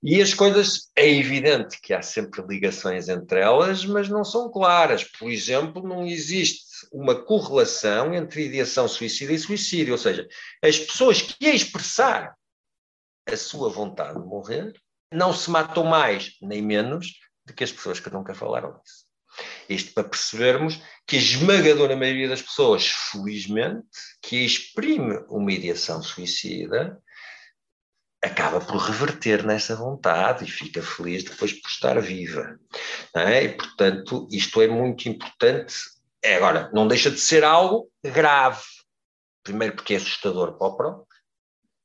E 0.00 0.22
as 0.22 0.32
coisas, 0.32 0.90
é 0.94 1.08
evidente 1.08 1.80
que 1.80 1.92
há 1.92 2.00
sempre 2.00 2.42
ligações 2.46 3.08
entre 3.08 3.40
elas, 3.40 3.84
mas 3.84 4.08
não 4.08 4.24
são 4.24 4.50
claras. 4.50 5.02
Por 5.02 5.30
exemplo, 5.30 5.82
não 5.82 6.06
existe 6.06 6.86
uma 6.92 7.24
correlação 7.24 8.14
entre 8.14 8.44
ideação 8.44 8.86
suicida 8.86 9.32
e 9.32 9.38
suicídio, 9.38 9.94
ou 9.94 9.98
seja, 9.98 10.28
as 10.62 10.78
pessoas 10.78 11.22
que 11.22 11.46
expressar 11.46 12.36
a 13.26 13.36
sua 13.36 13.68
vontade 13.68 14.20
de 14.20 14.26
morrer 14.26 14.72
não 15.12 15.32
se 15.32 15.50
matam 15.50 15.84
mais 15.84 16.36
nem 16.40 16.62
menos 16.62 17.18
do 17.44 17.52
que 17.52 17.64
as 17.64 17.72
pessoas 17.72 17.98
que 17.98 18.12
nunca 18.12 18.34
falaram 18.34 18.78
disso. 18.78 19.04
Isto 19.68 19.94
para 19.94 20.08
percebermos 20.08 20.80
que 21.06 21.16
a 21.16 21.18
esmagadora 21.18 21.96
maioria 21.96 22.28
das 22.28 22.42
pessoas, 22.42 22.86
felizmente, 22.86 23.86
que 24.22 24.44
exprime 24.44 25.24
uma 25.28 25.52
ideação 25.52 26.02
suicida, 26.02 27.00
acaba 28.24 28.58
por 28.58 28.76
reverter 28.76 29.44
nessa 29.44 29.76
vontade 29.76 30.44
e 30.44 30.50
fica 30.50 30.82
feliz 30.82 31.22
depois 31.22 31.52
por 31.52 31.68
estar 31.68 32.00
viva. 32.00 32.58
É? 33.14 33.44
E, 33.44 33.48
portanto, 33.50 34.26
isto 34.30 34.62
é 34.62 34.66
muito 34.66 35.08
importante. 35.08 35.74
É, 36.22 36.36
agora, 36.36 36.70
não 36.72 36.88
deixa 36.88 37.10
de 37.10 37.20
ser 37.20 37.44
algo 37.44 37.90
grave. 38.02 38.62
Primeiro 39.42 39.76
porque 39.76 39.92
é 39.92 39.98
assustador 39.98 40.56
para 40.56 40.66
o 40.66 40.76
próprio, 40.76 41.06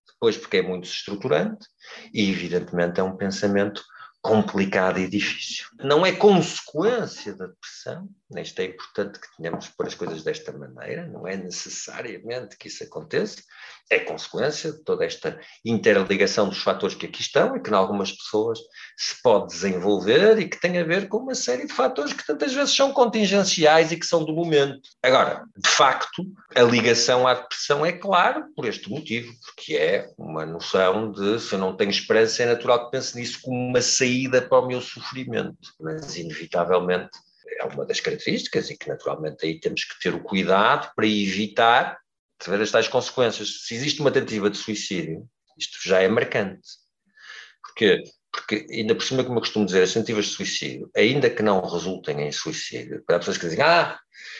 depois 0.07 0.37
porque 0.37 0.57
é 0.57 0.61
muito 0.61 0.85
estruturante 0.85 1.67
e, 2.13 2.31
evidentemente, 2.31 3.01
é 3.01 3.03
um 3.03 3.17
pensamento 3.17 3.83
complicado 4.21 4.99
e 4.99 5.07
difícil. 5.07 5.65
Não 5.81 6.05
é 6.05 6.11
consequência 6.11 7.33
da 7.35 7.47
depressão, 7.47 8.09
isto 8.37 8.59
é 8.59 8.65
importante 8.65 9.19
que 9.19 9.27
tenhamos 9.37 9.69
por 9.69 9.87
as 9.87 9.95
coisas 9.95 10.23
desta 10.23 10.51
maneira, 10.51 11.07
não 11.07 11.25
é 11.25 11.37
necessariamente 11.37 12.57
que 12.57 12.67
isso 12.67 12.83
aconteça, 12.83 13.41
é 13.89 13.99
consequência 13.99 14.71
de 14.73 14.83
toda 14.83 15.05
esta 15.05 15.39
interligação 15.65 16.49
dos 16.49 16.61
fatores 16.61 16.95
que 16.95 17.07
aqui 17.07 17.21
estão 17.21 17.55
e 17.55 17.61
que 17.61 17.69
em 17.69 17.73
algumas 17.73 18.11
pessoas 18.11 18.59
se 18.97 19.19
pode 19.23 19.47
desenvolver 19.47 20.37
e 20.37 20.47
que 20.47 20.59
tem 20.59 20.77
a 20.77 20.83
ver 20.83 21.07
com 21.07 21.17
uma 21.17 21.33
série 21.33 21.65
de 21.65 21.73
fatores 21.73 22.13
que 22.13 22.25
tantas 22.25 22.53
vezes 22.53 22.75
são 22.75 22.91
contingenciais 22.91 23.91
e 23.91 23.97
que 23.97 24.05
são 24.05 24.23
do 24.23 24.33
momento. 24.33 24.81
Agora, 25.01 25.43
de 25.57 25.69
facto, 25.69 26.23
a 26.55 26.61
ligação 26.61 27.25
à 27.25 27.33
depressão 27.33 27.85
é 27.85 27.93
claro 27.93 28.45
por 28.55 28.65
este 28.65 28.89
motivo, 28.89 29.31
porque 29.45 29.75
é 29.75 30.09
uma 30.17 30.45
noção 30.45 31.11
de 31.11 31.39
se 31.39 31.53
eu 31.53 31.59
não 31.59 31.75
tenho 31.75 31.89
esperança, 31.89 32.43
é 32.43 32.45
natural 32.45 32.85
que 32.85 32.91
pense 32.91 33.17
nisso 33.17 33.39
como 33.41 33.57
uma 33.57 33.81
saída 33.81 34.08
para 34.47 34.59
o 34.59 34.67
meu 34.67 34.81
sofrimento, 34.81 35.73
mas 35.79 36.15
inevitavelmente 36.15 37.11
é 37.59 37.65
uma 37.65 37.85
das 37.85 37.99
características 37.99 38.69
e 38.69 38.77
que 38.77 38.87
naturalmente 38.87 39.45
aí 39.45 39.59
temos 39.59 39.83
que 39.83 39.99
ter 39.99 40.13
o 40.13 40.23
cuidado 40.23 40.91
para 40.95 41.07
evitar 41.07 41.99
ver 42.47 42.61
as 42.61 42.71
tais 42.71 42.87
consequências. 42.87 43.65
Se 43.65 43.75
existe 43.75 43.99
uma 43.99 44.11
tentativa 44.11 44.49
de 44.49 44.57
suicídio, 44.57 45.27
isto 45.57 45.77
já 45.83 45.99
é 45.99 46.07
marcante. 46.07 46.67
Porquê? 47.61 48.01
Porque, 48.31 48.65
ainda 48.71 48.95
por 48.95 49.03
cima, 49.03 49.23
como 49.23 49.37
eu 49.37 49.41
costumo 49.41 49.65
dizer, 49.65 49.83
as 49.83 49.91
tentativas 49.91 50.25
de 50.25 50.31
suicídio, 50.31 50.89
ainda 50.95 51.29
que 51.29 51.41
não 51.41 51.61
resultem 51.61 52.21
em 52.21 52.31
suicídio, 52.31 53.03
para 53.05 53.19
pessoas 53.19 53.37
que 53.37 53.45
dizem, 53.47 53.61
ah, 53.61 53.99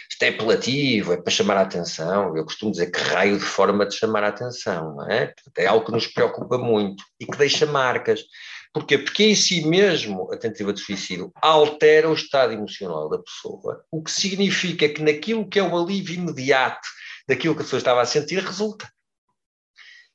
isto 0.10 0.24
é 0.24 0.30
apelativo, 0.30 1.14
é 1.14 1.18
para 1.18 1.32
chamar 1.32 1.58
a 1.58 1.62
atenção, 1.62 2.36
eu 2.38 2.44
costumo 2.44 2.72
dizer 2.72 2.92
que 2.92 3.00
raio 3.00 3.38
de 3.38 3.46
forma 3.46 3.86
de 3.86 3.96
chamar 3.96 4.24
a 4.24 4.28
atenção, 4.28 4.96
não 4.96 5.10
é? 5.10 5.34
É 5.58 5.66
algo 5.66 5.86
que 5.86 5.92
nos 5.92 6.08
preocupa 6.08 6.58
muito 6.58 7.04
e 7.20 7.26
que 7.26 7.38
deixa 7.38 7.66
marcas. 7.66 8.24
Porquê? 8.72 8.98
Porque 8.98 9.24
em 9.24 9.36
si 9.36 9.66
mesmo 9.66 10.32
a 10.32 10.38
tentativa 10.38 10.72
de 10.72 10.80
suicídio 10.80 11.32
altera 11.42 12.10
o 12.10 12.14
estado 12.14 12.54
emocional 12.54 13.10
da 13.10 13.18
pessoa, 13.18 13.84
o 13.92 14.04
que 14.04 14.12
significa 14.12 14.88
que 14.88 15.02
naquilo 15.02 15.48
que 15.48 15.58
é 15.58 15.64
o 15.64 15.76
alívio 15.76 16.16
imediato 16.16 16.88
daquilo 17.28 17.56
que 17.56 17.62
a 17.62 17.64
pessoa 17.64 17.80
estava 17.80 18.02
a 18.02 18.06
sentir, 18.06 18.44
resulta. 18.44 18.88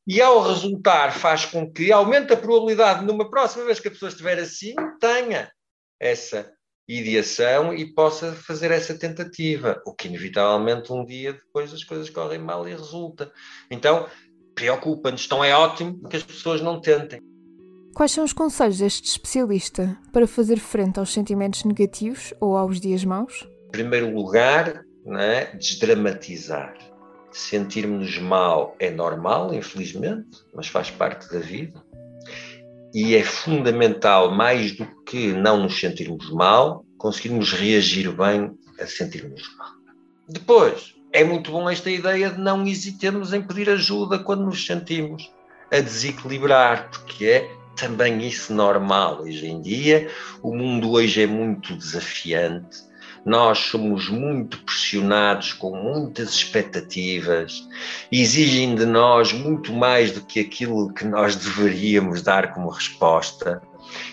E 0.06 0.20
ao 0.20 0.42
resultar, 0.42 1.12
faz 1.12 1.46
com 1.46 1.70
que 1.72 1.90
aumente 1.90 2.32
a 2.32 2.36
probabilidade, 2.36 3.04
numa 3.04 3.30
próxima 3.30 3.64
vez 3.64 3.80
que 3.80 3.88
a 3.88 3.90
pessoa 3.90 4.10
estiver 4.10 4.38
assim, 4.38 4.74
tenha 5.00 5.50
essa 5.98 6.52
ideação 6.86 7.72
e 7.72 7.94
possa 7.94 8.32
fazer 8.32 8.70
essa 8.70 8.96
tentativa, 8.96 9.82
o 9.86 9.94
que 9.94 10.06
inevitavelmente 10.06 10.92
um 10.92 11.04
dia 11.04 11.32
depois 11.32 11.72
as 11.72 11.82
coisas 11.82 12.10
correm 12.10 12.38
mal 12.38 12.68
e 12.68 12.72
resulta. 12.72 13.32
Então, 13.70 14.06
preocupa-nos. 14.54 15.24
Então 15.24 15.42
é 15.42 15.56
ótimo 15.56 16.06
que 16.08 16.16
as 16.16 16.22
pessoas 16.22 16.60
não 16.60 16.80
tentem. 16.80 17.20
Quais 17.94 18.10
são 18.10 18.24
os 18.24 18.32
conselhos 18.32 18.78
deste 18.78 19.08
especialista 19.08 19.96
para 20.12 20.26
fazer 20.26 20.58
frente 20.58 20.98
aos 20.98 21.12
sentimentos 21.12 21.64
negativos 21.64 22.34
ou 22.40 22.56
aos 22.56 22.80
dias 22.80 23.04
maus? 23.04 23.46
Em 23.68 23.70
primeiro 23.70 24.12
lugar, 24.12 24.84
é? 25.18 25.56
desdramatizar 25.56 26.74
sentirmos 27.34 28.18
mal 28.18 28.76
é 28.78 28.90
normal, 28.90 29.52
infelizmente, 29.52 30.38
mas 30.54 30.68
faz 30.68 30.90
parte 30.90 31.28
da 31.32 31.40
vida. 31.40 31.82
E 32.94 33.16
é 33.16 33.24
fundamental, 33.24 34.30
mais 34.30 34.72
do 34.72 34.86
que 35.04 35.32
não 35.32 35.64
nos 35.64 35.78
sentirmos 35.78 36.30
mal, 36.30 36.84
conseguirmos 36.96 37.52
reagir 37.52 38.10
bem 38.12 38.56
a 38.80 38.86
sentirmos 38.86 39.42
mal. 39.56 39.72
Depois, 40.28 40.94
é 41.12 41.24
muito 41.24 41.50
bom 41.50 41.68
esta 41.68 41.90
ideia 41.90 42.30
de 42.30 42.40
não 42.40 42.64
hesitarmos 42.66 43.32
em 43.32 43.42
pedir 43.42 43.68
ajuda 43.68 44.18
quando 44.20 44.44
nos 44.44 44.64
sentimos 44.64 45.30
a 45.72 45.80
desequilibrar, 45.80 46.88
porque 46.90 47.26
é 47.26 47.63
também 47.74 48.26
isso 48.26 48.54
normal 48.54 49.22
hoje 49.22 49.46
em 49.46 49.60
dia. 49.60 50.08
O 50.42 50.54
mundo 50.54 50.92
hoje 50.92 51.22
é 51.22 51.26
muito 51.26 51.74
desafiante 51.76 52.94
nós 53.24 53.58
somos 53.58 54.08
muito 54.08 54.58
pressionados 54.58 55.54
com 55.54 55.74
muitas 55.74 56.30
expectativas, 56.34 57.66
exigem 58.12 58.74
de 58.74 58.84
nós 58.84 59.32
muito 59.32 59.72
mais 59.72 60.12
do 60.12 60.20
que 60.20 60.40
aquilo 60.40 60.92
que 60.92 61.06
nós 61.06 61.34
deveríamos 61.34 62.20
dar 62.20 62.52
como 62.52 62.68
resposta. 62.68 63.62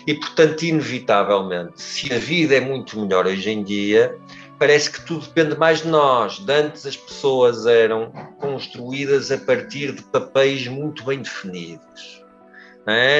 E, 0.06 0.14
portanto, 0.14 0.62
inevitavelmente, 0.62 1.80
se 1.82 2.12
a 2.12 2.18
vida 2.18 2.54
é 2.54 2.60
muito 2.60 2.98
melhor 2.98 3.26
hoje 3.26 3.50
em 3.50 3.62
dia, 3.62 4.16
parece 4.58 4.90
que 4.90 5.04
tudo 5.04 5.26
depende 5.26 5.58
mais 5.58 5.82
de 5.82 5.88
nós. 5.88 6.38
De 6.38 6.52
antes 6.52 6.86
as 6.86 6.96
pessoas 6.96 7.66
eram 7.66 8.10
construídas 8.38 9.30
a 9.30 9.38
partir 9.38 9.92
de 9.92 10.02
papéis 10.04 10.66
muito 10.66 11.04
bem 11.04 11.20
definidos. 11.20 12.21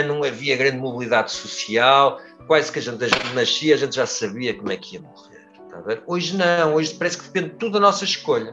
Não, 0.07 0.25
havia 0.25 0.57
grande 0.57 0.79
mobilidade 0.79 1.31
social, 1.33 2.21
quase 2.47 2.73
que 2.73 2.79
a 2.79 2.83
gente, 2.83 2.99
nascia, 3.35 3.75
a 3.75 3.79
gente 3.79 3.97
já 3.97 4.07
sabia 4.07 4.55
como 4.55 4.73
é 4.73 4.77
que 4.77 4.97
ia 4.97 5.03
morrer. 5.03 5.33
Hoje 6.07 6.37
não, 6.37 6.75
hoje 6.75 6.95
parece 6.95 7.17
que 7.17 7.25
depende 7.25 7.55
tudo 7.55 7.73
da 7.75 7.81
nossa 7.81 8.05
escolha. 8.05 8.53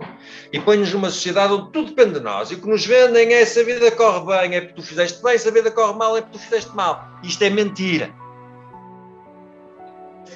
E 0.53 0.59
põe-nos 0.59 0.93
numa 0.93 1.09
sociedade 1.09 1.51
onde 1.51 1.71
tudo 1.71 1.89
depende 1.89 2.13
de 2.13 2.21
nós. 2.21 2.49
E 2.49 2.55
o 2.55 2.61
que 2.61 2.67
nos 2.67 2.85
vendem 2.85 3.33
é 3.33 3.45
se 3.45 3.59
a 3.59 3.63
vida 3.63 3.91
corre 3.91 4.25
bem, 4.25 4.55
é 4.55 4.61
porque 4.61 4.75
tu 4.75 4.83
fizeste 4.83 5.21
bem, 5.21 5.37
se 5.37 5.47
a 5.47 5.51
vida 5.51 5.69
corre 5.69 5.97
mal, 5.97 6.15
é 6.15 6.21
porque 6.21 6.37
tu 6.37 6.41
fizeste 6.41 6.73
mal. 6.73 7.05
Isto 7.21 7.43
é 7.43 7.49
mentira. 7.49 8.09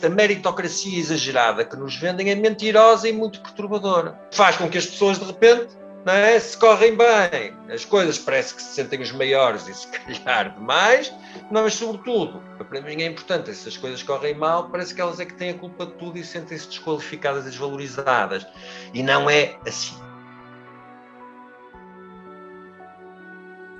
A 0.03 0.09
meritocracia 0.09 0.99
exagerada 0.99 1.63
que 1.63 1.77
nos 1.77 1.95
vendem 1.95 2.29
é 2.29 2.35
mentirosa 2.35 3.07
e 3.07 3.13
muito 3.13 3.39
perturbadora. 3.39 4.19
Faz 4.33 4.57
com 4.57 4.69
que 4.69 4.77
as 4.77 4.85
pessoas, 4.85 5.17
de 5.17 5.23
repente, 5.23 5.69
não 6.05 6.13
é? 6.13 6.39
se 6.39 6.57
correm 6.57 6.95
bem, 6.95 7.53
as 7.73 7.85
coisas 7.85 8.19
parece 8.19 8.55
que 8.55 8.61
se 8.61 8.75
sentem 8.75 9.01
os 9.01 9.11
maiores 9.11 9.67
e 9.67 9.73
se 9.73 9.87
calhar 9.87 10.53
demais, 10.53 11.11
mas 11.51 11.73
sobretudo, 11.75 12.41
para 12.69 12.81
mim 12.81 13.01
é 13.01 13.07
importante, 13.07 13.53
se 13.53 13.69
as 13.69 13.77
coisas 13.77 14.03
correm 14.03 14.35
mal, 14.35 14.69
parece 14.69 14.93
que 14.93 15.01
elas 15.01 15.19
é 15.19 15.25
que 15.25 15.33
têm 15.33 15.49
a 15.51 15.57
culpa 15.57 15.85
de 15.85 15.93
tudo 15.93 16.17
e 16.17 16.23
sentem-se 16.23 16.67
desqualificadas 16.67 17.45
e 17.45 17.49
desvalorizadas. 17.49 18.45
E 18.93 19.01
não 19.01 19.29
é 19.29 19.55
assim. 19.65 19.95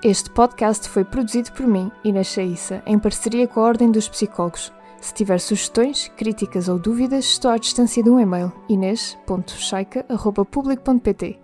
Este 0.03 0.30
podcast 0.32 0.89
foi 0.89 1.06
produzido 1.06 1.53
por 1.53 1.65
mim, 1.65 1.89
Inês 2.03 2.27
Chaissa, 2.27 2.84
em 2.86 3.00
parceria 3.00 3.48
com 3.48 3.62
a 3.62 3.63
Ordem 3.63 3.89
dos 3.89 4.10
Psicólogos. 4.10 4.74
Se 5.00 5.13
tiver 5.13 5.39
sugestões, 5.39 6.12
críticas 6.15 6.68
ou 6.70 6.80
dúvidas, 6.80 7.25
estou 7.25 7.51
à 7.51 7.58
distância 7.58 8.01
de 8.01 8.10
um 8.10 8.18
e-mail 8.20 8.51
inês.chaica.public.pt. 8.70 11.43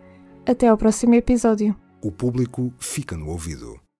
Até 0.50 0.68
ao 0.68 0.75
próximo 0.75 1.13
episódio. 1.13 1.75
O 2.01 2.12
público 2.12 2.74
fica 2.79 3.15
no 3.15 3.27
ouvido. 3.27 3.79